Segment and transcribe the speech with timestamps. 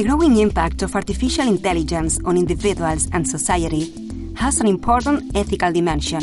[0.00, 3.92] The growing impact of artificial intelligence on individuals and society
[4.34, 6.22] has an important ethical dimension,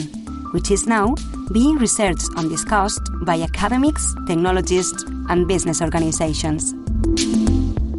[0.51, 1.13] which is now
[1.51, 6.73] being researched and discussed by academics, technologists, and business organizations.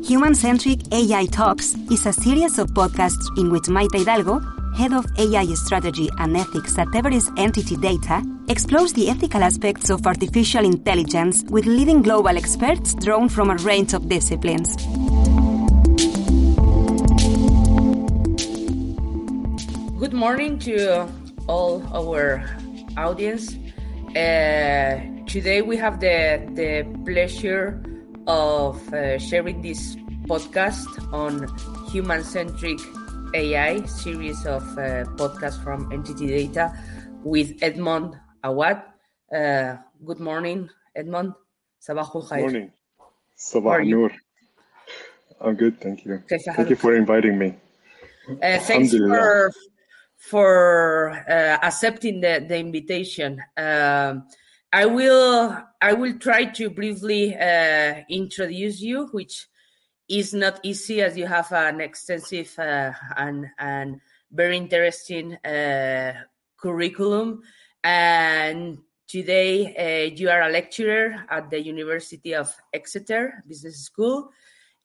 [0.05, 4.41] Human Centric AI Talks is a series of podcasts in which Maite Hidalgo,
[4.75, 10.05] head of AI strategy and ethics at everis NTT Data, explores the ethical aspects of
[10.09, 14.75] artificial intelligence with leading global experts drawn from a range of disciplines.
[19.99, 21.11] Good morning to
[21.49, 22.47] all our
[22.97, 23.59] audience.
[24.15, 27.83] Uh, today we have the, the pleasure
[28.29, 29.97] of uh, sharing this
[30.31, 31.51] podcast on
[31.91, 32.79] human centric
[33.35, 36.71] AI series of uh, podcasts from NTT Data
[37.25, 38.81] with Edmond Awad.
[39.35, 41.35] Uh, good morning, Edmond.
[41.83, 42.47] Sabahul Khair.
[42.47, 42.71] Morning.
[43.37, 44.13] Sabah Noor.
[45.41, 46.23] I'm good, thank you.
[46.29, 47.57] Thank you for inviting me.
[48.41, 49.51] Uh, thanks for
[50.19, 53.41] for uh, accepting the, the invitation.
[53.57, 54.27] Um,
[54.73, 59.47] I will I will try to briefly uh, introduce you, which
[60.09, 66.13] is not easy as you have an extensive uh, and and very interesting uh,
[66.59, 67.43] curriculum.
[67.83, 74.31] And today uh, you are a lecturer at the University of Exeter Business School.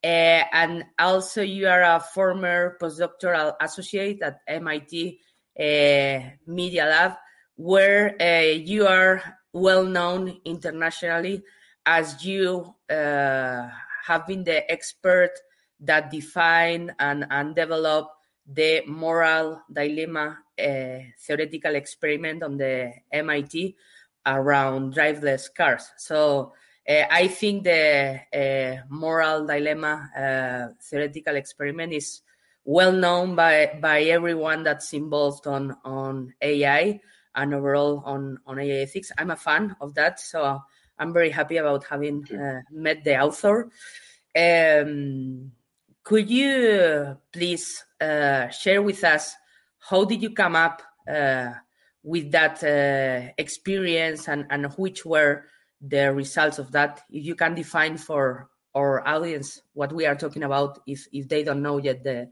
[0.03, 5.19] Uh, and also, you are a former postdoctoral associate at MIT
[5.57, 7.13] uh, Media Lab,
[7.55, 9.21] where uh, you are
[9.53, 11.41] well known internationally
[11.85, 15.31] as you have been the expert
[15.79, 18.09] that define and, and develop
[18.45, 23.75] the moral dilemma uh, theoretical experiment on the MIT
[24.25, 25.91] around driverless cars.
[25.97, 26.53] So
[26.87, 32.21] uh, I think the uh, moral dilemma uh, theoretical experiment is
[32.65, 36.99] well known by by everyone that's involved on on AI
[37.35, 39.11] and overall on on AI ethics.
[39.17, 40.61] I'm a fan of that, so
[40.99, 43.71] I'm very happy about having uh, met the author.
[44.35, 45.51] Um,
[46.03, 49.35] could you please uh, share with us
[49.79, 51.51] how did you come up uh,
[52.03, 52.61] with that
[53.37, 55.45] experience and and which were
[55.83, 60.43] the results of that if you can define for our audience what we are talking
[60.43, 62.29] about if if they don't know yet the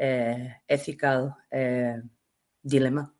[0.00, 1.96] uh, ethical uh,
[2.66, 3.10] dilemma.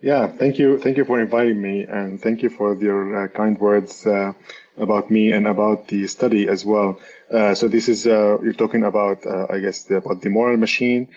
[0.00, 0.78] Yeah thank you.
[0.78, 4.32] Thank you for inviting me and thank you for your uh, kind words uh,
[4.76, 7.00] about me and about the study as well.
[7.32, 11.08] Uh, so this is uh, you're talking about i guess the, about the moral machine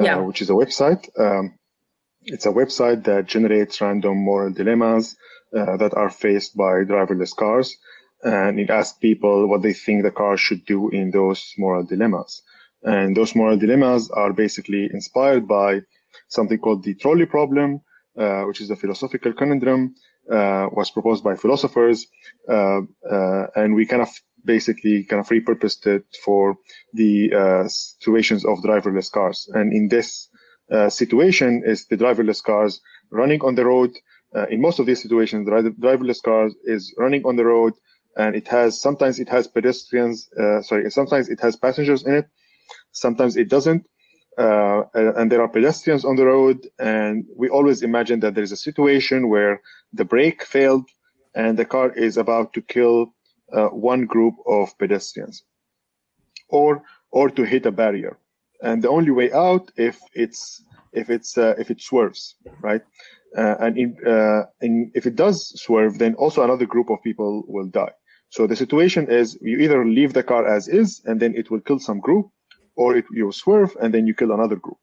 [0.00, 0.16] yeah.
[0.18, 1.08] which is a website.
[1.18, 1.58] Um,
[2.22, 5.16] it's a website that generates random moral dilemmas
[5.54, 7.76] uh, that are faced by driverless cars.
[8.22, 12.42] And it asks people what they think the car should do in those moral dilemmas.
[12.82, 15.82] And those moral dilemmas are basically inspired by
[16.28, 17.80] something called the trolley problem,
[18.18, 19.94] uh, which is a philosophical conundrum,
[20.30, 22.06] uh, was proposed by philosophers.
[22.48, 24.10] Uh, uh and we kind of
[24.44, 26.56] basically kind of repurposed it for
[26.92, 29.48] the uh, situations of driverless cars.
[29.54, 30.28] And in this
[30.88, 33.92] situation is the driverless cars running on the road
[34.34, 37.74] uh, in most of these situations, the driverless car is running on the road
[38.16, 42.28] and it has, sometimes it has pedestrians, uh, sorry, sometimes it has passengers in it,
[42.92, 43.86] sometimes it doesn't.
[44.36, 48.50] Uh, and there are pedestrians on the road and we always imagine that there is
[48.50, 49.60] a situation where
[49.92, 50.88] the brake failed
[51.36, 53.14] and the car is about to kill
[53.52, 55.44] uh, one group of pedestrians
[56.48, 58.18] or or to hit a barrier
[58.62, 60.62] and the only way out if it's
[60.92, 62.82] if it's uh, if it swerves right
[63.36, 67.44] uh, and in, uh, in, if it does swerve, then also another group of people
[67.46, 67.92] will die.
[68.30, 71.60] So the situation is you either leave the car as is, and then it will
[71.60, 72.28] kill some group,
[72.76, 74.78] or it, you swerve and then you kill another group.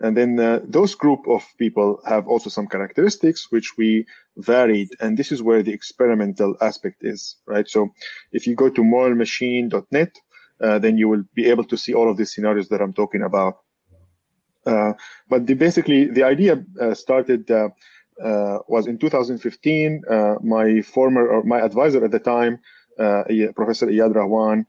[0.00, 4.06] And then uh, those group of people have also some characteristics which we
[4.36, 7.68] varied, and this is where the experimental aspect is, right?
[7.68, 7.90] So
[8.32, 10.12] if you go to moralmachine.net,
[10.62, 13.22] uh, then you will be able to see all of these scenarios that I'm talking
[13.22, 13.58] about.
[14.66, 14.92] Uh,
[15.28, 17.68] but the, basically, the idea uh, started uh,
[18.68, 20.02] was in 2015.
[20.42, 22.58] my former or my advisor at the time,
[22.96, 24.66] Professor Iyad Rahwan,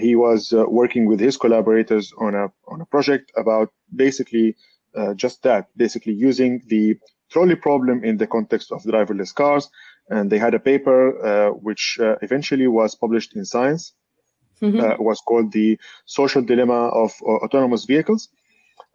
[0.00, 4.56] he was working with his collaborators on a on a project about basically
[5.16, 6.98] just that, basically using the
[7.30, 9.70] trolley problem in the context of driverless cars.
[10.08, 13.92] And they had a paper uh, which uh, eventually was published in Science.
[14.62, 14.80] Mm-hmm.
[14.80, 18.28] Uh, was called the social dilemma of autonomous vehicles.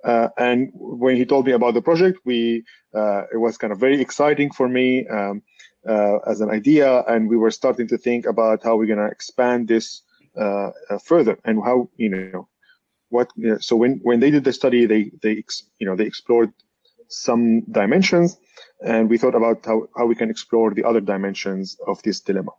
[0.04, 2.64] Uh, and when he told me about the project, we
[2.94, 5.42] uh, it was kind of very exciting for me um,
[5.88, 9.12] uh, as an idea, and we were starting to think about how we're going to
[9.12, 10.02] expand this
[10.38, 12.48] uh, uh, further and how you know
[13.10, 13.30] what.
[13.36, 15.44] You know, so when when they did the study, they they
[15.80, 16.52] you know they explored
[17.08, 18.38] some dimensions,
[18.86, 22.52] and we thought about how how we can explore the other dimensions of this dilemma.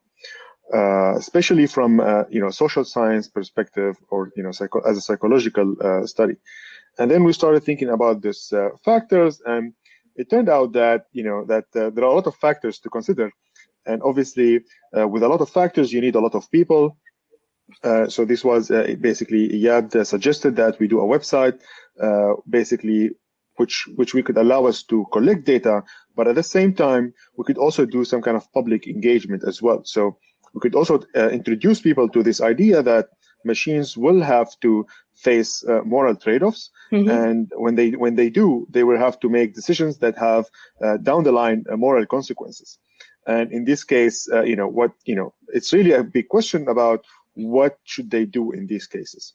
[0.73, 5.01] Uh, especially from uh, you know social science perspective or you know psycho- as a
[5.01, 6.37] psychological uh, study
[6.99, 9.73] and then we started thinking about these uh, factors and
[10.17, 12.91] it turned out that you know that uh, there are a lot of factors to
[12.91, 13.31] consider.
[13.87, 14.61] And obviously
[14.97, 16.97] uh, with a lot of factors you need a lot of people.
[18.09, 18.69] So this was
[19.01, 21.61] basically Iyad suggested that we do a website
[22.49, 23.11] basically
[23.57, 25.83] which which we could allow us to collect data
[26.17, 29.61] but at the same time we could also do some kind of public engagement as
[29.63, 29.83] well.
[29.85, 30.19] So
[30.55, 33.09] we could also uh, introduce people to this idea that
[33.45, 37.09] machines will have to face uh, moral trade-offs mm-hmm.
[37.09, 40.47] and when they when they do they will have to make decisions that have
[40.83, 42.79] uh, down the line uh, moral consequences
[43.27, 46.69] and in this case uh, you know what you know it's really a big question
[46.69, 47.05] about
[47.35, 49.35] what should they do in these cases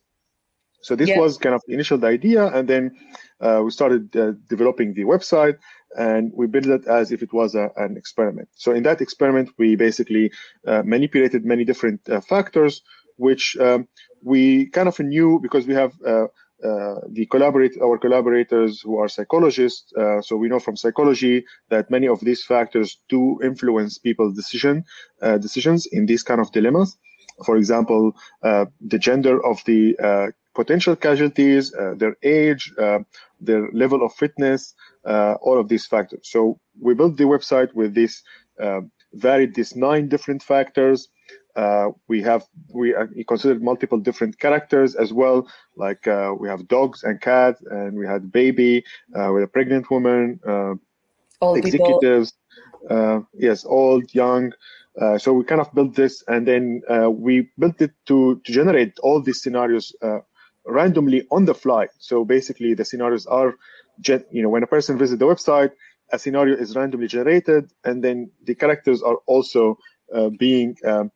[0.82, 1.20] so this yeah.
[1.20, 2.96] was kind of the initial idea and then
[3.42, 4.12] uh, we started
[4.48, 5.58] developing the website
[5.96, 8.50] and we built it as if it was a, an experiment.
[8.54, 10.32] So in that experiment, we basically
[10.66, 12.82] uh, manipulated many different uh, factors,
[13.19, 13.88] which um,
[14.24, 16.27] we kind of knew because we have uh,
[16.69, 19.94] uh the collaborate our collaborators who are psychologists.
[20.01, 24.83] Uh, so we know from psychology that many of these factors do influence people's decision
[25.21, 26.98] uh, decisions in these kind of dilemmas.
[27.45, 28.12] For example,
[28.42, 29.95] the gender of the
[30.54, 31.71] potential casualties,
[32.01, 32.74] their age,
[33.39, 34.75] their level of fitness,
[35.06, 36.21] uh, all of these factors.
[36.24, 37.98] So we built the website with
[38.62, 38.81] uh,
[39.13, 41.07] varied these nine different factors.
[41.60, 42.96] Uh, we have we
[43.28, 45.38] considered multiple different characters as well.
[45.76, 48.74] Like uh, we have dogs and cats, and we had baby
[49.18, 50.76] uh, with a pregnant woman, uh,
[51.56, 52.32] executives,
[53.48, 54.54] yes, old, young.
[55.18, 56.82] so we kind of built this, and then
[57.28, 59.86] we built it to to generate all these scenarios
[60.66, 61.84] randomly on the fly.
[62.10, 63.52] So basically, the scenarios are
[64.32, 65.72] you know, when a person visits the website,
[66.14, 69.78] a scenario is randomly generated, and then the characters are also
[70.16, 71.08] uh, being um, uh,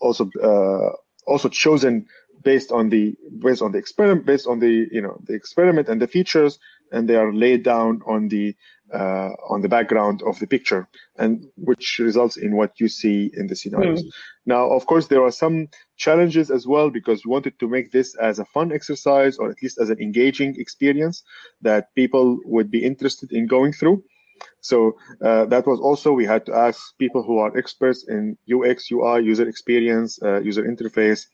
[0.00, 0.92] also uh,
[1.26, 2.06] also chosen
[2.42, 6.00] based on the based on the experiment, based on the you know the experiment and
[6.00, 6.58] the features,
[6.92, 8.54] and they are laid down on the
[8.92, 13.46] uh, on the background of the picture, and which results in what you see in
[13.46, 14.02] the scenarios.
[14.02, 14.10] Mm.
[14.46, 18.16] Now, of course, there are some challenges as well because we wanted to make this
[18.16, 21.22] as a fun exercise or at least as an engaging experience
[21.60, 24.02] that people would be interested in going through.
[24.60, 28.90] So uh, that was also we had to ask people who are experts in UX,
[28.90, 31.26] UI, user experience, uh, user interface,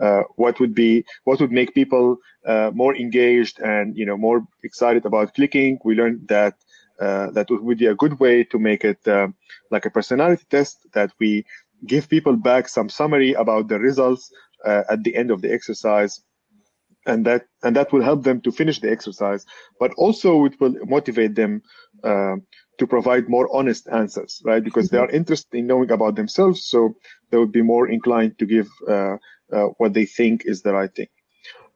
[0.00, 4.46] uh, what would be what would make people uh, more engaged and you know more
[4.62, 5.78] excited about clicking.
[5.84, 6.54] We learned that
[7.00, 9.28] uh, that would be a good way to make it uh,
[9.70, 11.44] like a personality test that we
[11.86, 14.32] give people back some summary about the results
[14.64, 16.22] uh, at the end of the exercise
[17.06, 19.46] and that and that will help them to finish the exercise
[19.78, 21.62] but also it will motivate them
[22.04, 22.36] uh,
[22.78, 26.94] to provide more honest answers right because they are interested in knowing about themselves so
[27.30, 29.16] they would be more inclined to give uh,
[29.52, 31.08] uh, what they think is the right thing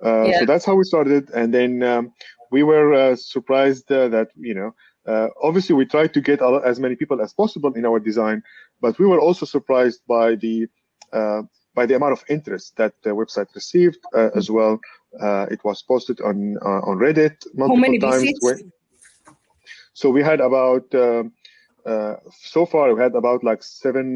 [0.03, 0.41] yeah.
[0.41, 2.13] so that's how we started and then um,
[2.51, 4.75] we were surprised that you know
[5.07, 8.43] uh, obviously, we tried to get as many people as possible in our design,
[8.81, 10.67] but we were also surprised by the
[11.13, 11.43] uh,
[11.75, 14.79] by the amount of interest that the website received uh, as well.
[15.21, 18.23] Uh, it was posted on uh, on Reddit multiple times.
[18.23, 18.63] Visits?
[20.01, 21.33] So we had about um,
[21.85, 24.07] uh, so far we had about like seven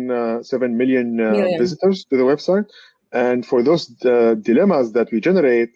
[0.42, 2.66] seven million, million, visitors to the website,
[3.12, 3.86] and for those
[4.48, 5.72] dilemmas that we generate,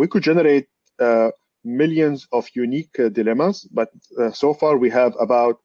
[0.00, 0.66] we could generate
[1.64, 5.58] millions of unique uh, dilemmas, but uh, so far we have about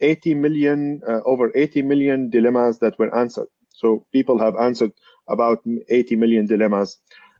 [0.00, 3.48] 80 million, uh, over 80 million dilemmas that were answered.
[3.70, 4.92] So people have answered
[5.28, 5.58] about
[5.88, 6.98] 80 million dilemmas.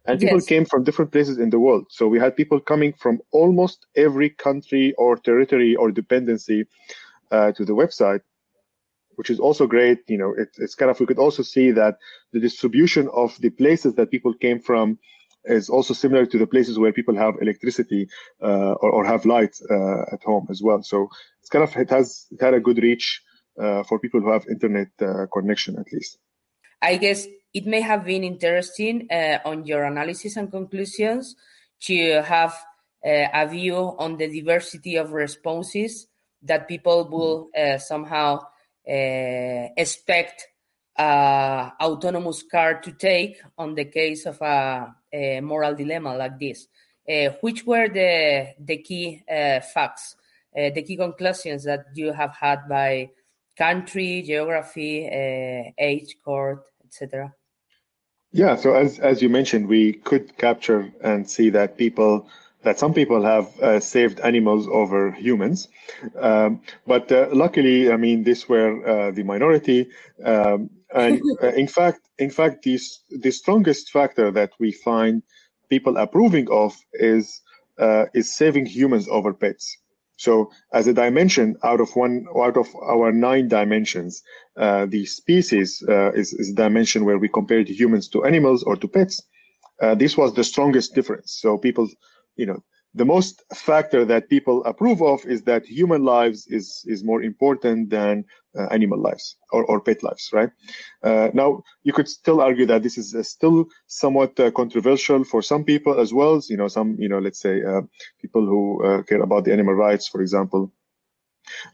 [0.08, 0.46] And people yes.
[0.46, 1.86] came from different places in the world.
[1.90, 6.66] So we had people coming from almost every country or territory or dependency
[7.30, 8.22] uh, to the website,
[9.16, 9.98] which is also great.
[10.08, 11.98] You know, it, it's kind of, we could also see that
[12.32, 14.98] the distribution of the places that people came from
[15.44, 18.08] is also similar to the places where people have electricity
[18.42, 20.82] uh, or, or, have light uh, at home as well.
[20.82, 21.08] So
[21.40, 23.22] it's kind of it has it had a good reach
[23.60, 26.18] uh, for people who have internet uh, connection at least.
[26.82, 31.36] I guess it may have been interesting uh, on your analysis and conclusions
[31.80, 32.52] to have
[33.04, 36.06] uh, a view on the diversity of responses
[36.42, 38.38] that people will somehow
[38.86, 40.48] expect
[40.98, 46.66] uh, autonomous car to take on the case of a, a moral dilemma like this?
[47.08, 50.16] Uh, which were the the key uh, facts,
[50.54, 53.08] uh, the key conclusions that you have had by
[53.56, 57.34] country, geography, uh, age, court, etc.?
[58.32, 62.28] Yeah, so as as you mentioned, we could capture and see that people
[62.62, 65.68] that some people have uh, saved animals over humans,
[66.18, 69.88] um, but uh, luckily, I mean, this were uh, the minority,
[70.24, 75.22] um, and uh, in fact, in fact, this the strongest factor that we find
[75.70, 77.40] people approving of is
[77.78, 79.78] uh, is saving humans over pets.
[80.18, 84.22] So as a dimension out of one out of our nine dimensions,
[84.56, 88.76] uh, the species uh, is, is a dimension where we compare humans to animals or
[88.76, 89.22] to pets.
[89.80, 91.38] Uh, this was the strongest difference.
[91.40, 91.88] So people,
[92.36, 92.62] you know,
[92.94, 97.90] the most factor that people approve of is that human lives is is more important
[97.90, 98.24] than
[98.58, 100.50] uh, animal lives or, or pet lives right?
[101.02, 105.42] Uh, now you could still argue that this is uh, still somewhat uh, controversial for
[105.42, 106.40] some people as well.
[106.48, 107.82] You know some you know let's say uh,
[108.22, 110.72] people who uh, care about the animal rights for example.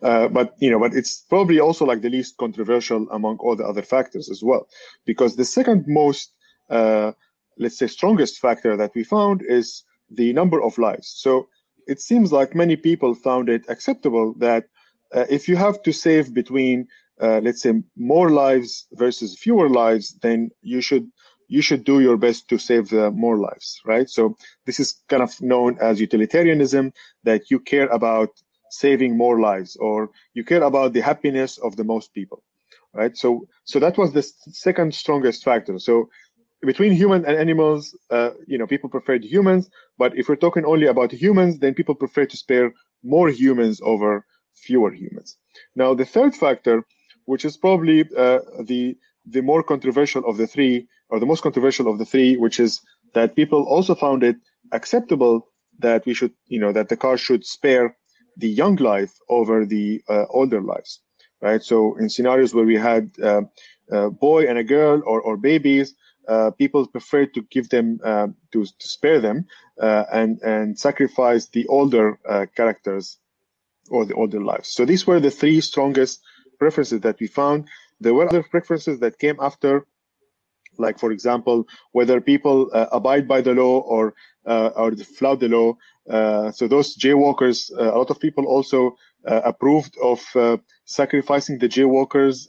[0.00, 3.82] But you know but it's probably also like the least controversial among all the other
[3.82, 4.66] factors as well.
[5.06, 6.32] Because the second most
[7.56, 11.08] let's say strongest factor that we found is the number of lives.
[11.16, 11.48] So
[11.86, 14.64] it seems like many people found it acceptable that
[15.14, 16.88] uh, if you have to save between,
[17.20, 21.10] uh, let's say, more lives versus fewer lives, then you should
[21.48, 24.08] you should do your best to save the more lives, right?
[24.08, 26.92] So this is kind of known as utilitarianism,
[27.24, 28.30] that you care about
[28.70, 32.42] saving more lives or you care about the happiness of the most people,
[32.92, 33.16] right?
[33.16, 35.78] So so that was the second strongest factor.
[35.78, 36.08] So
[36.64, 39.70] between human and animals, uh, you know, people preferred humans.
[39.98, 44.26] But if we're talking only about humans, then people prefer to spare more humans over
[44.54, 45.36] fewer humans.
[45.74, 46.84] Now, the third factor,
[47.26, 51.88] which is probably uh, the the more controversial of the three, or the most controversial
[51.88, 52.80] of the three, which is
[53.14, 54.36] that people also found it
[54.72, 57.96] acceptable that we should, you know, that the car should spare
[58.36, 61.00] the young life over the uh, older lives,
[61.40, 61.62] right?
[61.62, 63.42] So in scenarios where we had uh,
[63.90, 65.94] a boy and a girl or, or babies,
[66.28, 69.46] uh, people prefer to give them uh, to, to spare them
[69.80, 73.18] uh, and and sacrifice the older uh, characters
[73.90, 74.68] or the older lives.
[74.68, 76.20] So these were the three strongest
[76.58, 77.68] preferences that we found.
[78.00, 79.86] There were other preferences that came after,
[80.78, 84.14] like for example, whether people uh, abide by the law or
[84.46, 85.74] or flout the law.
[86.52, 90.20] so those jaywalkers, a lot of people also approved of
[90.84, 92.46] sacrificing the jaywalkers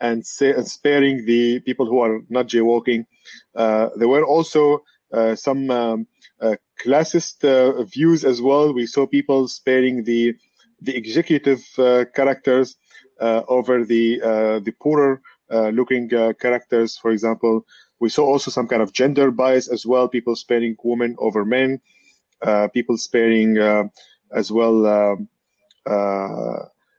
[0.00, 3.06] and, say, and sparing the people who are not jaywalking.
[3.54, 4.82] Uh, there were also
[5.12, 6.06] uh, some um,
[6.40, 8.74] uh, classist uh, views as well.
[8.74, 10.34] We saw people sparing the
[10.80, 12.76] the executive uh, characters
[13.20, 14.18] uh, over the
[14.64, 16.08] the poorer looking
[16.40, 16.98] characters.
[16.98, 17.64] For example,
[18.00, 20.08] we saw also some kind of gender bias as well.
[20.08, 21.80] People sparing women over men.
[22.74, 23.56] people sparing
[24.32, 24.86] as well.
[24.86, 25.28] Um,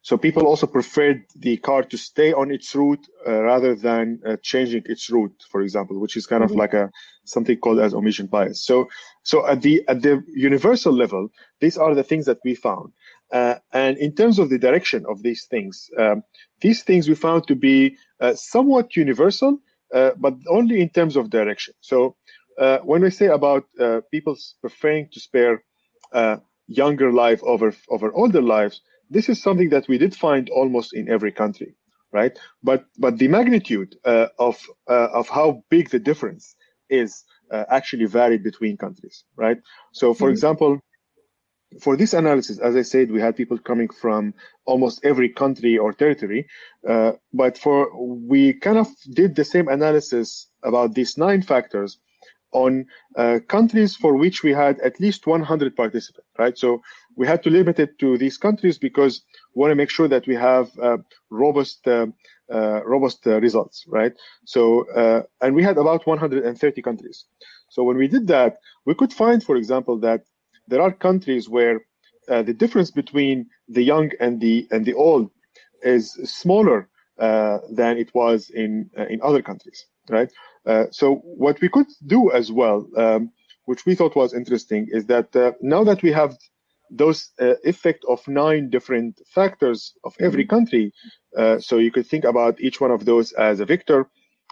[0.06, 4.38] so people also preferred the car to stay on its route uh, rather than uh,
[4.44, 6.54] changing its route, for example, which is kind mm-hmm.
[6.54, 6.92] of like a
[7.24, 8.64] something called as omission bias.
[8.64, 8.88] So,
[9.24, 12.94] so at the at the universal level, these are the things that we found.
[13.32, 16.22] Uh, and in terms of the direction of these things, um,
[16.62, 19.58] these things we found to be uh, somewhat universal,
[19.92, 21.74] uh, but only in terms of direction.
[21.82, 22.16] So
[22.60, 23.66] uh, when we say about
[24.12, 25.64] people preferring to spare
[26.68, 31.10] younger life over over older lives this is something that we did find almost in
[31.10, 31.76] every country,
[32.12, 32.38] right?
[32.64, 34.58] But but the magnitude uh, of
[34.90, 36.56] uh, of how big the difference
[36.90, 39.58] is uh, actually varied between countries, right?
[39.92, 40.34] So, for mm-hmm.
[40.34, 40.80] example,
[41.80, 44.34] for this analysis, as I said, we had people coming from
[44.66, 46.48] almost every country or territory,
[46.88, 52.00] uh, but for we kind of did the same analysis about these nine factors
[52.52, 52.86] on
[53.18, 56.58] uh, countries for which we had at least 100 participants, right?
[56.58, 56.82] So
[57.16, 59.22] we had to limit it to these countries because
[59.54, 60.98] we want to make sure that we have uh,
[61.30, 62.08] robust, uh,
[62.52, 64.14] uh robust uh, results, right?
[64.46, 67.26] So, uh, and we had about 130 countries.
[67.70, 70.24] So when we did that, we could find, for example, that
[70.68, 71.82] there are countries where
[72.28, 75.30] the difference between the young and the and the old
[75.84, 80.32] is smaller than it was in in other countries, right?
[80.92, 83.32] So what we could do as well, um,
[83.66, 85.28] which we thought was interesting, is that
[85.62, 86.36] now that we have
[86.90, 90.56] those uh, effect of nine different factors of every mm-hmm.
[90.56, 90.94] country,
[91.38, 94.10] uh, so you could think about each one of those as a vector,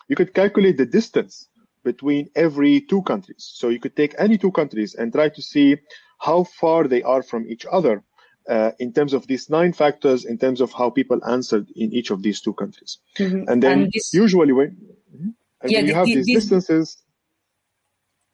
[0.07, 1.47] you could calculate the distance
[1.83, 3.51] between every two countries.
[3.53, 5.77] So you could take any two countries and try to see
[6.19, 8.03] how far they are from each other
[8.47, 12.11] uh, in terms of these nine factors, in terms of how people answered in each
[12.11, 12.99] of these two countries.
[13.17, 13.49] Mm-hmm.
[13.49, 14.69] And then and this, usually when
[15.15, 15.29] mm-hmm.
[15.63, 16.97] And yeah, when you have the, these the, distances.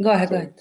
[0.02, 0.56] Go ahead, go ahead.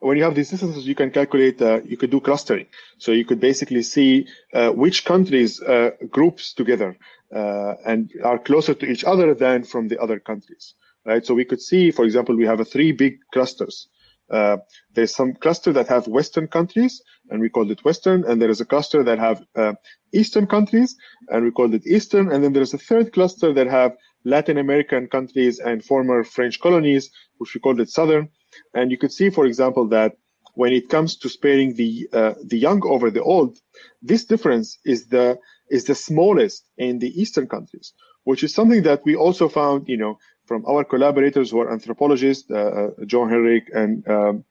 [0.00, 2.66] When you have these distances, you can calculate, uh, you could do clustering.
[2.98, 6.96] So you could basically see uh, which countries uh, groups together
[7.34, 10.74] uh, and are closer to each other than from the other countries.
[11.04, 11.24] right?
[11.24, 13.88] So we could see, for example, we have a three big clusters.
[14.30, 14.58] Uh,
[14.92, 17.00] there's some cluster that have Western countries,
[17.30, 19.74] and we called it Western, and there is a cluster that have uh,
[20.12, 20.96] Eastern countries,
[21.28, 23.92] and we called it Eastern, and then there's a third cluster that have
[24.24, 28.28] Latin American countries and former French colonies, which we called it Southern.
[28.74, 30.16] And you could see, for example, that
[30.54, 33.58] when it comes to sparing the uh, the young over the old,
[34.02, 35.38] this difference is the
[35.70, 37.92] is the smallest in the Eastern countries,
[38.24, 42.50] which is something that we also found, you know, from our collaborators who are anthropologists,
[42.50, 44.44] uh, uh John Henrich and um,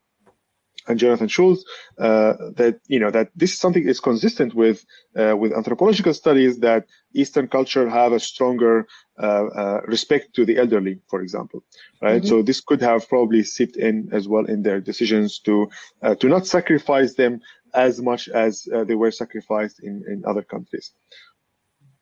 [0.87, 1.65] and Jonathan Schulz,
[1.97, 4.85] uh, that you know that this is something that's consistent with
[5.17, 8.87] uh, with anthropological studies that Eastern culture have a stronger
[9.17, 11.63] uh, uh respect to the elderly, for example,
[12.01, 12.21] right?
[12.21, 12.27] Mm-hmm.
[12.27, 15.69] So this could have probably seeped in as well in their decisions to
[16.01, 17.41] uh, to not sacrifice them
[17.73, 20.91] as much as uh, they were sacrificed in in other countries.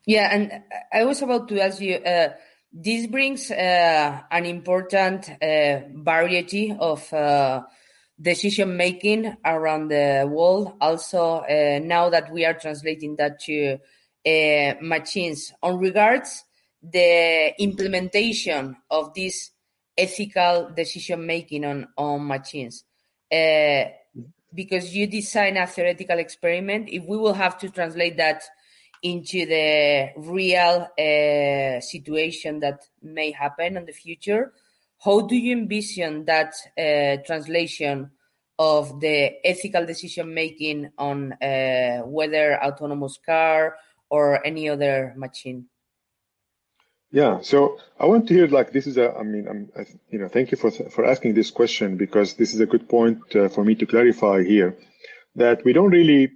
[0.05, 0.51] Yeah, and
[0.91, 1.99] I was about to ask you.
[2.75, 5.29] this brings an important
[6.03, 7.13] variety of
[8.23, 10.73] decision making around the world.
[10.79, 13.77] Also, uh, now that we are translating that to
[14.25, 16.45] uh, machines, on regards
[16.81, 19.51] the implementation of this
[19.97, 22.85] ethical decision making on on machines.
[23.31, 23.85] Uh,
[24.53, 28.43] because you design a theoretical experiment, if we will have to translate that
[29.01, 34.53] into the real uh, situation that may happen in the future,
[35.03, 38.11] how do you envision that uh, translation
[38.57, 43.75] of the ethical decision making on uh, whether autonomous car
[44.09, 45.65] or any other machine?
[47.11, 49.13] Yeah, so I want to hear like this is a.
[49.13, 52.55] I mean, I'm, I, you know, thank you for for asking this question because this
[52.55, 54.75] is a good point uh, for me to clarify here
[55.35, 56.31] that we don't really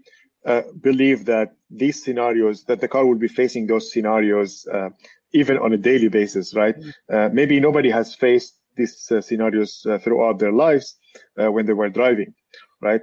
[0.46, 4.90] uh, believe that these scenarios that the car will be facing those scenarios uh,
[5.34, 6.78] even on a daily basis, right?
[6.78, 7.16] Mm-hmm.
[7.16, 10.96] Uh, maybe nobody has faced these uh, scenarios uh, throughout their lives
[11.42, 12.34] uh, when they were driving,
[12.82, 13.02] right?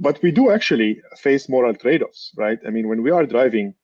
[0.00, 2.58] but we do actually face moral trade-offs, right?
[2.66, 3.74] I mean, when we are driving,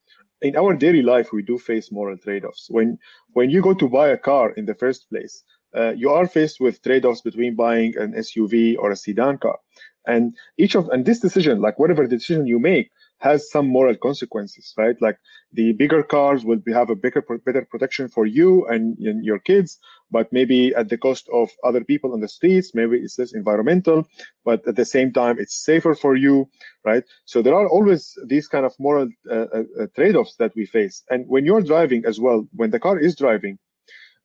[0.45, 2.67] in our daily life, we do face moral trade-offs.
[2.71, 2.99] When
[3.33, 5.43] when you go to buy a car in the first place,
[5.77, 9.59] uh, you are faced with trade-offs between buying an SUV or a sedan car,
[10.07, 14.75] and each of and this decision, like whatever decision you make, has some moral consequences,
[14.77, 14.97] right?
[15.01, 15.19] Like
[15.53, 19.39] the bigger cars will be, have a bigger, better protection for you and, and, your
[19.39, 19.79] kids,
[20.11, 22.75] but maybe at the cost of other people on the streets.
[22.75, 24.07] Maybe it's less environmental,
[24.45, 26.49] but at the same time, it's safer for you,
[26.85, 27.05] right?
[27.25, 31.03] So there are always these kind of moral uh, uh, uh trade-offs that we face.
[31.09, 33.59] And when you're driving as well, when the car is driving,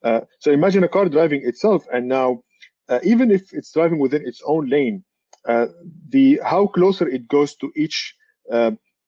[0.04, 2.42] uh, so imagine a car driving itself, and now
[2.90, 5.04] uh, even if it's driving within its own lane,
[5.48, 5.68] uh,
[6.10, 8.16] the how closer it goes to each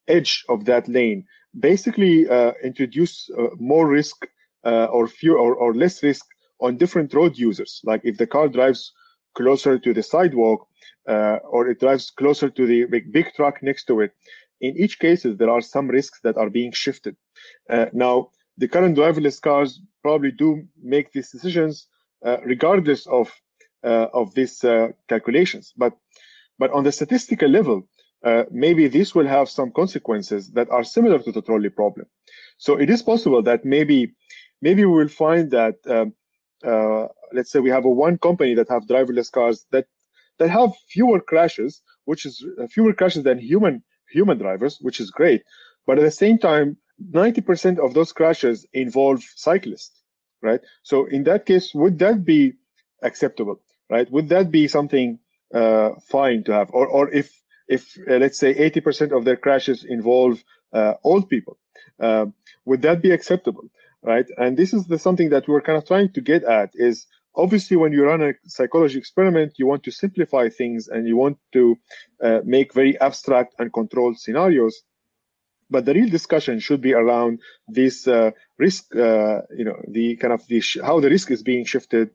[0.08, 1.25] edge of that lane.
[1.60, 4.27] Basically uh, introduce uh, more risk
[4.65, 6.25] uh, or few or, or less risk
[6.60, 7.82] on different road users.
[7.84, 8.91] Like if the car drives
[9.36, 10.67] closer to the sidewalk
[11.08, 14.12] uh, or it drives closer to the big, big, truck next to it
[14.60, 17.15] in each cases there are some risks that are being shifted.
[17.69, 21.88] Uh, now the current driverless cars probably do make these decisions
[22.25, 23.32] uh, regardless of
[23.84, 24.63] of these
[25.08, 25.73] calculations.
[25.75, 25.93] But
[26.60, 27.88] but on the statistical level
[28.23, 32.05] uh, maybe this will have some consequences that are similar to the trolley problem.
[32.57, 34.13] So it is possible that maybe
[34.62, 36.13] maybe we will find that um,
[36.63, 39.86] uh, let's say we have a one company that have driverless cars that
[40.39, 45.10] that have fewer crashes, which is uh, fewer crashes than human human drivers, which is
[45.12, 45.43] great.
[45.88, 46.77] But at the same time,
[47.12, 50.01] 90% of those crashes involve cyclists,
[50.41, 50.60] right?
[50.84, 52.53] So in that case, would that be
[53.01, 54.10] acceptable, right?
[54.12, 55.19] Would that be something
[55.53, 57.31] uh, fine to have, or or if
[57.67, 60.43] if uh, let's say 80% of their crashes involve
[60.74, 61.58] uh, old people
[62.00, 62.26] uh,
[62.65, 63.69] would that be acceptable
[64.04, 64.26] right?
[64.38, 67.78] And this is the something that we're kind of trying to get at is obviously
[67.78, 71.78] when you run a psychology experiment you want to simplify things and you want to
[72.21, 74.82] uh, make very abstract and controlled scenarios.
[75.69, 80.34] But the real discussion should be around this uh, risk uh, you know the kind
[80.34, 82.10] of the how the risk is being shifted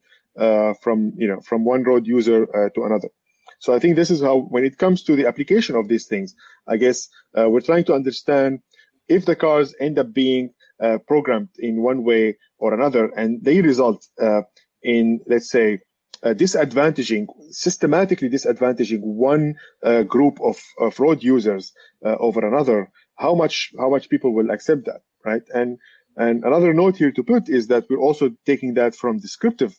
[0.82, 3.08] from you know from one road user to another
[3.58, 6.34] so I think this is how, when it comes to the application of these things,
[6.66, 8.60] I guess uh, we're trying to understand
[9.08, 13.60] if the cars end up being uh, programmed in one way or another, and they
[13.60, 14.42] result uh,
[14.82, 15.80] in, let's say,
[16.22, 21.72] uh, disadvantaging, systematically disadvantaging one uh, group of, of road users
[22.04, 25.42] uh, over another, how much how much people will accept that, right?
[25.54, 25.78] And
[26.16, 29.78] and another note here to put is that we're also taking that from descriptive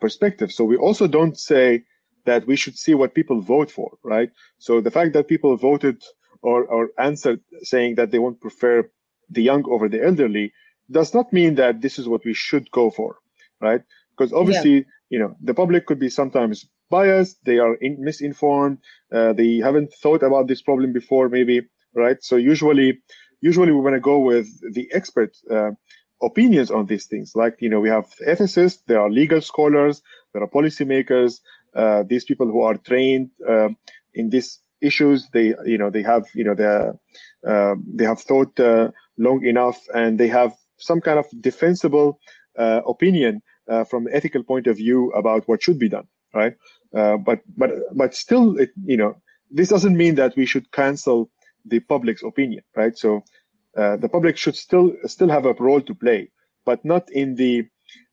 [0.00, 0.52] perspective.
[0.52, 1.82] So we also don't say
[2.24, 4.30] that we should see what people vote for, right?
[4.58, 6.02] So the fact that people voted
[6.42, 8.90] or, or answered saying that they won't prefer
[9.30, 10.52] the young over the elderly
[10.90, 13.16] does not mean that this is what we should go for,
[13.60, 13.82] right?
[14.16, 14.82] because obviously yeah.
[15.10, 18.78] you know the public could be sometimes biased they are in, misinformed
[19.12, 21.62] uh, they haven't thought about this problem before maybe
[21.94, 23.00] right so usually
[23.40, 25.70] usually we want to go with the expert uh,
[26.22, 30.42] opinions on these things like you know we have ethicists there are legal scholars there
[30.42, 31.40] are policymakers
[31.74, 33.68] uh, these people who are trained uh,
[34.14, 36.90] in these issues they you know they have you know they
[37.46, 42.18] uh, they have thought uh, long enough and they have some kind of defensible
[42.58, 46.54] uh, opinion uh, from an ethical point of view about what should be done, right?
[46.94, 49.14] Uh, but but but still, it, you know,
[49.50, 51.30] this doesn't mean that we should cancel
[51.64, 52.98] the public's opinion, right?
[52.98, 53.22] So
[53.74, 56.30] the public should still still have a role to play,
[56.66, 57.64] but not in the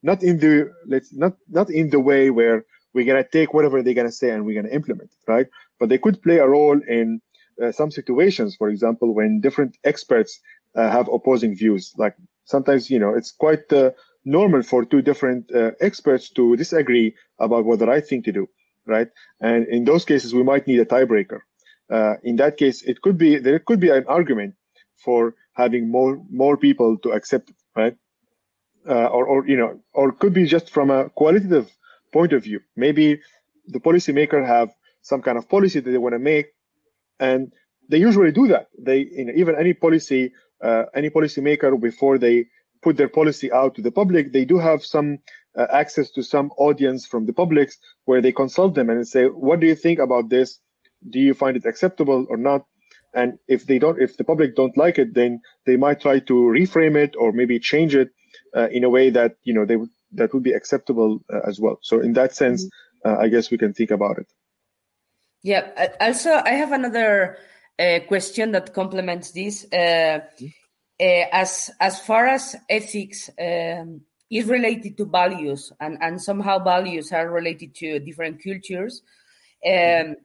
[0.03, 3.93] not in the let's not not in the way where we're gonna take whatever they're
[3.93, 5.47] gonna say and we're gonna implement it, right?
[5.79, 7.21] But they could play a role in
[7.61, 10.39] uh, some situations, for example, when different experts
[10.75, 11.93] uh, have opposing views.
[11.97, 13.91] Like sometimes, you know, it's quite uh,
[14.25, 18.47] normal for two different uh, experts to disagree about what the right thing to do,
[18.85, 19.07] right?
[19.41, 21.39] And in those cases, we might need a tiebreaker.
[21.89, 24.55] Uh, in that case, it could be there could be an argument
[24.97, 27.95] for having more more people to accept it, right?
[28.87, 31.69] Uh, or, or you know, or could be just from a qualitative
[32.11, 32.59] point of view.
[32.75, 33.19] Maybe
[33.67, 34.69] the policymaker have
[35.01, 36.47] some kind of policy that they want to make,
[37.19, 37.51] and
[37.89, 38.67] they usually do that.
[38.77, 42.47] They, you know, even any policy, uh, any policymaker before they
[42.81, 45.19] put their policy out to the public, they do have some
[45.57, 47.71] uh, access to some audience from the public
[48.05, 50.59] where they consult them and say, what do you think about this?
[51.09, 52.65] Do you find it acceptable or not?
[53.13, 56.33] And if they don't, if the public don't like it, then they might try to
[56.33, 58.09] reframe it or maybe change it
[58.55, 61.59] uh, in a way that you know they would that would be acceptable uh, as
[61.59, 61.79] well.
[61.81, 63.11] So in that sense, mm-hmm.
[63.11, 64.27] uh, I guess we can think about it.
[65.41, 65.87] Yeah.
[66.01, 67.37] Also, I have another
[67.79, 69.65] uh, question that complements this.
[69.71, 70.47] Uh, mm-hmm.
[71.01, 77.13] Uh, as as far as ethics um, is related to values, and and somehow values
[77.13, 79.01] are related to different cultures.
[79.65, 80.17] Um,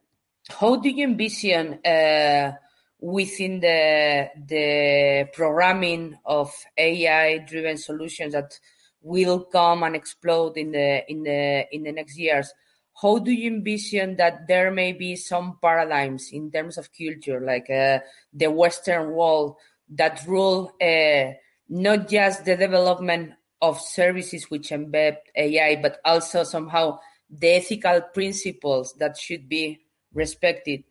[0.48, 2.52] how do you envision uh,
[3.00, 8.58] within the the programming of AI driven solutions that
[9.04, 12.52] will come and explode in the in the in the next years?
[13.00, 17.68] how do you envision that there may be some paradigms in terms of culture, like
[17.68, 17.98] uh,
[18.32, 19.56] the Western world,
[19.88, 21.32] that rule uh,
[21.68, 28.94] not just the development of services which embed AI, but also somehow the ethical principles
[28.98, 29.80] that should be
[30.12, 30.84] respected,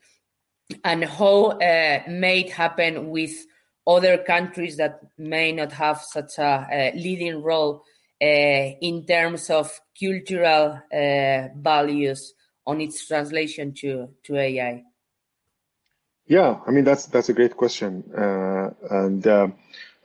[0.83, 3.31] and how uh, may it happen with
[3.87, 7.92] other countries that may not have such a, a leading role uh,
[8.23, 12.33] in terms of cultural uh, values
[12.65, 14.83] on its translation to, to AI?
[16.25, 19.47] Yeah, I mean that's that's a great question, uh, and uh,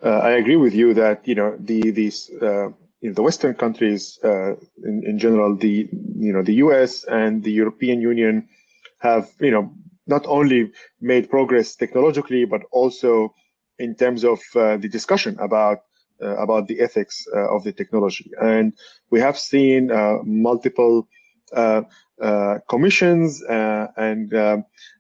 [0.02, 4.18] uh, I agree with you that you know the these uh, in the Western countries
[4.24, 7.04] in, in general, the you know the U.S.
[7.04, 8.48] and the European Union
[8.98, 9.72] have you know
[10.08, 13.32] not only made progress technologically but also
[13.78, 15.87] in terms of the discussion about uh,
[16.20, 18.30] about the ethics uh, of the technology.
[18.40, 18.72] And
[19.10, 21.08] we have seen uh, multiple
[22.68, 24.32] commissions and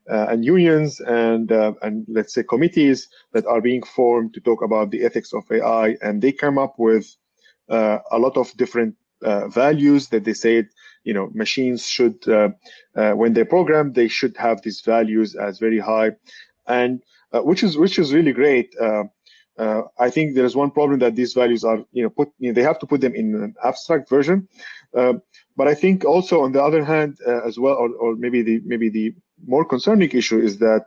[0.06, 5.04] and unions and and let's say committees that are being formed to talk about the
[5.04, 7.16] ethics of AI, and they come up with
[7.68, 8.94] a lot of different
[9.48, 10.64] values that they say
[11.04, 12.50] you know machines should uh,
[12.96, 16.10] uh, when they program they should have these values as very high
[16.66, 17.02] and
[17.32, 18.74] uh, which is which is really great
[19.58, 22.48] uh, I think there is one problem that these values are, you know, put, you
[22.48, 24.48] know, they have to put them in an abstract version.
[24.96, 25.14] Uh,
[25.56, 28.60] but I think also on the other hand, uh, as well, or, or maybe the
[28.64, 29.14] maybe the
[29.46, 30.86] more concerning issue is that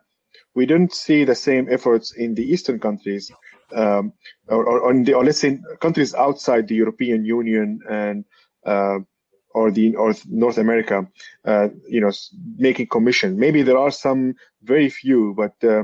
[0.56, 3.32] we don't see the same efforts in the Eastern countries,
[3.76, 4.14] um,
[4.48, 8.26] or, or, the, or let's say countries outside the European Union and
[8.66, 9.00] uh,
[9.54, 11.08] or the or North America,
[11.46, 12.12] uh, you know,
[12.58, 13.38] making commission.
[13.38, 15.84] Maybe there are some very few, but uh,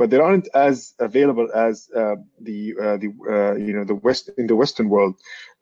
[0.00, 4.30] but they aren't as available as uh, the uh, the uh, you know the west
[4.38, 5.14] in the Western world,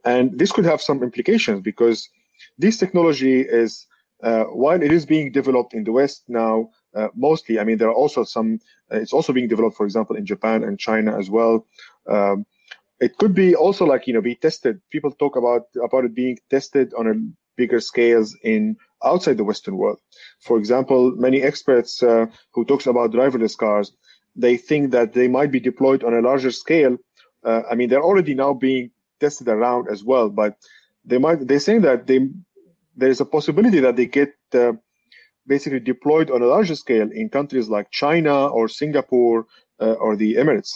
[0.05, 2.09] and this could have some implications because
[2.57, 3.88] this technology is
[4.22, 6.70] uh, while it is being developed in the West now.
[6.94, 8.61] Uh, mostly, I mean, there are also some.
[8.92, 11.66] Uh, it's also being developed, for example, in Japan and China as well.
[12.09, 12.46] Um,
[13.01, 14.81] it could be also like you know be tested.
[14.94, 17.14] People talk about about it being tested on a
[17.57, 19.98] bigger scales in outside the Western world.
[20.46, 21.92] For example, many experts
[22.53, 23.90] who talks about driverless cars
[24.38, 26.96] they think that they might be deployed on a larger scale.
[27.44, 30.57] Uh, I mean, they're already now being tested around as well, but
[31.05, 31.46] they might.
[31.46, 32.20] They're saying that they
[32.96, 34.72] there is a possibility that they get uh,
[35.46, 39.46] basically deployed on a larger scale in countries like China or Singapore
[39.81, 40.72] uh, or the Emirates.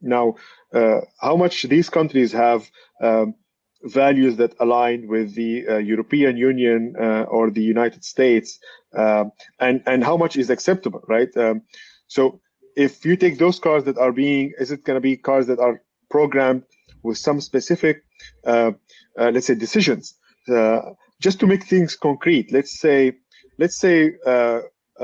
[0.00, 0.34] Now,
[0.74, 3.34] uh, how much these countries have um,
[3.82, 8.58] values that align with the uh, European Union uh, or the United States,
[8.94, 11.34] um, and and how much is acceptable, right?
[11.36, 11.62] Um,
[12.08, 12.40] so
[12.76, 15.58] if you take those cars that are being, is it going to be cars that
[15.58, 16.62] are programmed
[17.02, 18.04] with some specific,
[18.44, 18.72] uh,
[19.18, 20.14] uh let's say, decisions?
[20.48, 20.80] Uh,
[21.20, 23.14] just to make things concrete, let's say,
[23.58, 24.60] let's say uh,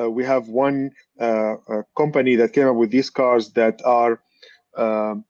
[0.08, 0.90] we have one
[1.96, 4.20] company that came up with these cars that are
[4.76, 5.24] um,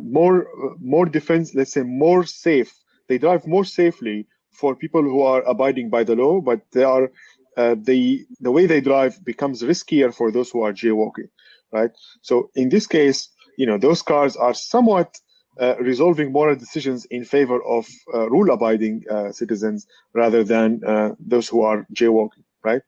[0.00, 0.46] more
[0.80, 2.72] more defense, let's say, more safe.
[3.08, 7.10] They drive more safely for people who are abiding by the law, but they are
[7.58, 11.28] uh, the the way they drive becomes riskier for those who are jaywalking,
[11.72, 11.90] right?
[12.22, 15.16] So in this case, you know, those cars are somewhat
[15.60, 21.48] uh, resolving moral decisions in favor of uh, rule-abiding uh, citizens rather than uh, those
[21.48, 22.82] who are jaywalking, right?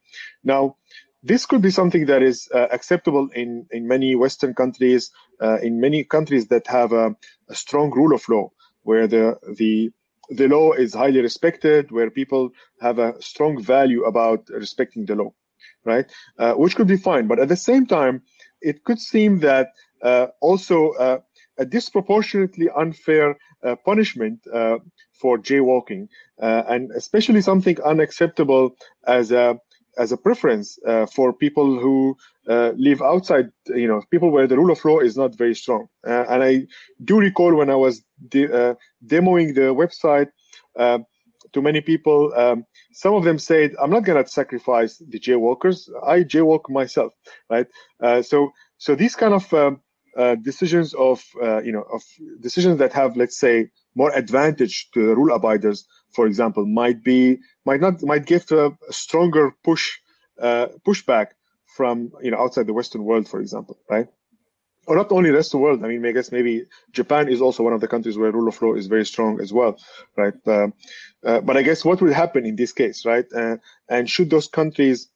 [0.45, 0.77] Now,
[1.23, 5.11] this could be something that is uh, acceptable in in many Western countries,
[5.63, 7.15] in many countries that have a,
[7.49, 8.51] a strong rule of law,
[8.85, 9.91] where the the
[10.31, 15.35] the law is highly respected, where people have a strong value about respecting the law,
[15.85, 16.11] right?
[16.39, 17.27] Uh, which could be fine.
[17.27, 18.23] But at the same time,
[18.61, 19.69] it could seem that
[20.03, 21.19] uh, also uh,
[21.59, 24.79] a disproportionately unfair uh, punishment uh,
[25.13, 26.09] for jaywalking,
[26.41, 28.75] uh, and especially something unacceptable
[29.07, 29.59] as a
[29.99, 30.79] as a preference
[31.13, 35.37] for people who live outside, you know, people where the rule of law is not
[35.37, 35.89] very strong.
[36.05, 36.67] and I
[37.05, 40.31] do recall when I was de- demoing the website
[41.53, 42.33] to many people.
[42.37, 45.89] Um, some of them said, "I'm not going to sacrifice the jaywalkers.
[46.07, 47.13] I jaywalk myself."
[47.49, 47.67] Right.
[48.03, 49.81] Uh, so, so these kind of um,
[50.17, 52.03] uh, decisions of uh, you know of
[52.41, 57.39] decisions that have, let's say, more advantage to the rule abiders, for example, might be
[57.65, 59.99] might not might give a, stronger push
[60.41, 61.29] uh, pushback
[61.77, 64.09] from you know outside the Western world, for example, right?
[64.91, 65.85] Or not only the rest of the world.
[65.85, 68.61] I mean, I guess maybe Japan is also one of the countries where rule of
[68.61, 69.79] law is very strong as well,
[70.17, 70.35] right?
[70.45, 70.69] Uh,
[71.25, 73.25] uh, but I guess what will happen in this case, right?
[73.33, 75.09] Uh, and should those countries,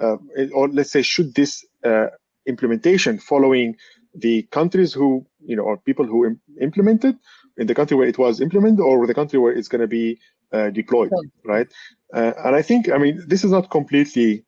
[0.00, 0.16] uh,
[0.54, 2.06] or let's say, should this uh,
[2.46, 3.76] implementation following
[4.14, 7.18] the countries who, you know, or people who Im- implemented
[7.58, 10.18] in the country where it was implemented, or the country where it's going to be
[10.54, 11.12] uh, deployed,
[11.44, 11.68] right?
[12.14, 14.46] and I think, I mean, this is not completely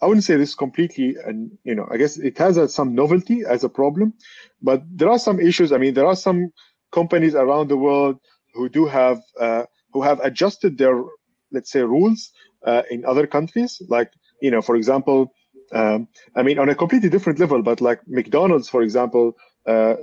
[0.00, 3.42] I wouldn't say this completely, and you know, I guess it has a, some novelty
[3.48, 4.14] as a problem,
[4.62, 5.72] but there are some issues.
[5.72, 6.52] I mean, there are some
[6.92, 8.20] companies around the world
[8.54, 11.02] who do have uh, who have adjusted their,
[11.50, 12.30] let's say, rules
[12.64, 13.82] uh, in other countries.
[13.88, 15.32] Like, you know, for example,
[15.72, 19.96] um, I mean, on a completely different level, but like McDonald's, for example, uh,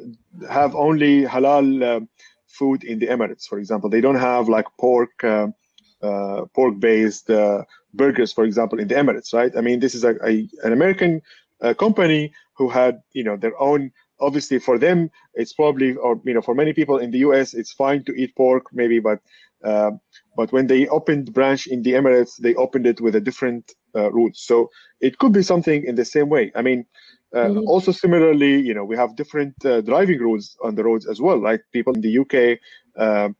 [0.49, 2.09] have only halal um,
[2.47, 3.47] food in the Emirates.
[3.47, 5.23] For example, they don't have like pork.
[5.23, 5.53] Um,
[6.01, 9.51] uh, pork-based uh, burgers, for example, in the Emirates, right?
[9.57, 11.21] I mean, this is a, a an American
[11.61, 13.91] uh, company who had, you know, their own.
[14.21, 17.73] Obviously, for them, it's probably, or you know, for many people in the U.S., it's
[17.73, 19.19] fine to eat pork, maybe, but
[19.63, 19.91] uh,
[20.37, 24.11] but when they opened branch in the Emirates, they opened it with a different uh,
[24.11, 24.37] route.
[24.37, 24.69] So
[25.01, 26.51] it could be something in the same way.
[26.55, 26.85] I mean,
[27.33, 27.67] uh, mm-hmm.
[27.67, 31.41] also similarly, you know, we have different uh, driving rules on the roads as well.
[31.41, 32.59] Like people in the UK,
[33.01, 33.35] um,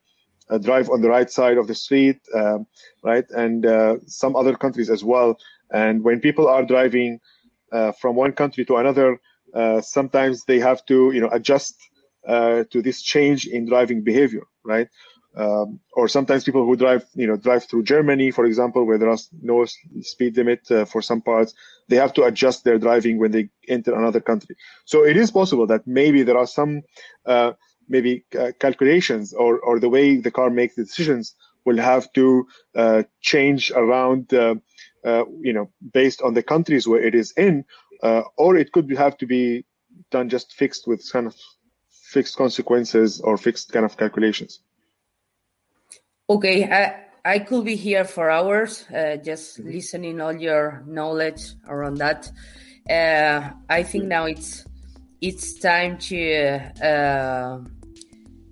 [0.50, 2.66] uh, drive on the right side of the street, um,
[3.02, 3.24] right?
[3.30, 5.38] And uh, some other countries as well.
[5.70, 7.20] And when people are driving
[7.72, 9.20] uh, from one country to another,
[9.54, 11.74] uh, sometimes they have to, you know, adjust
[12.26, 14.88] uh, to this change in driving behavior, right?
[15.36, 19.10] Um, or sometimes people who drive, you know, drive through Germany, for example, where there
[19.10, 19.66] is no
[20.00, 21.52] speed limit uh, for some parts,
[21.88, 24.56] they have to adjust their driving when they enter another country.
[24.86, 26.82] So it is possible that maybe there are some
[27.88, 32.46] maybe uh, calculations or, or the way the car makes the decisions will have to
[32.74, 34.54] uh, change around, uh,
[35.04, 37.64] uh you know, based on the countries where it is in,
[38.02, 39.64] uh, or it could have to be
[40.10, 41.34] done just fixed with kind of
[41.90, 44.60] fixed consequences or fixed kind of calculations.
[46.28, 49.70] Okay, I, I could be here for hours uh, just mm-hmm.
[49.70, 52.30] listening all your knowledge around that.
[52.88, 54.65] I think now it's
[55.20, 57.64] it's time to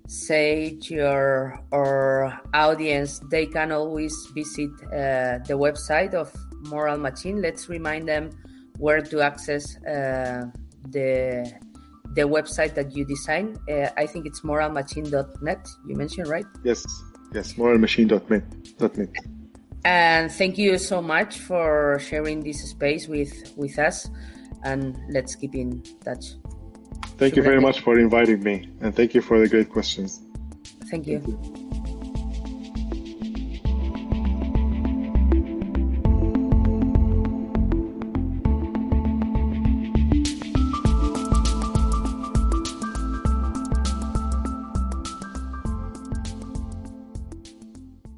[0.07, 6.31] say to your our audience they can always visit uh, the website of
[6.69, 7.41] Moral Machine.
[7.41, 8.29] Let's remind them
[8.77, 10.45] where to access uh,
[10.89, 11.51] the
[12.13, 13.57] the website that you design.
[13.69, 15.67] Uh, I think it's moralmachine.net.
[15.87, 16.45] You mentioned right?
[16.63, 16.85] Yes,
[17.33, 19.09] yes, moralmachine.net.
[19.83, 24.09] And thank you so much for sharing this space with with us.
[24.63, 26.25] And let's keep in touch.
[27.17, 30.21] Thank you very much for inviting me, and thank you for the great questions.
[30.89, 31.19] Thank you.
[31.19, 31.64] Thank you.